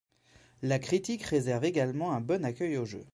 [0.63, 3.05] La critique réserve également un bon accueil au jeu.